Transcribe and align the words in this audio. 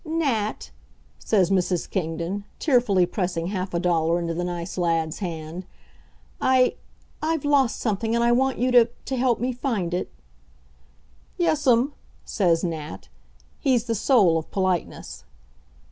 "Nat," 0.03 0.71
says 1.19 1.51
Mrs. 1.51 1.87
Kingdon, 1.87 2.43
tearfully 2.57 3.05
pressing 3.05 3.49
half 3.49 3.71
a 3.71 3.79
dollar 3.79 4.17
into 4.17 4.33
the 4.33 4.43
nice 4.43 4.75
lad's 4.75 5.19
hand, 5.19 5.63
"I 6.41 6.73
I've 7.21 7.45
lost 7.45 7.79
something 7.79 8.15
and 8.15 8.23
I 8.23 8.31
want 8.31 8.57
you 8.57 8.71
to 8.71 8.85
to 8.85 9.15
help 9.15 9.39
me 9.39 9.51
find 9.53 9.93
it." 9.93 10.09
"Yes'm," 11.37 11.93
says 12.25 12.63
Nat. 12.63 13.09
He's 13.59 13.83
the 13.83 13.93
soul 13.93 14.39
of 14.39 14.49
politeness. 14.49 15.23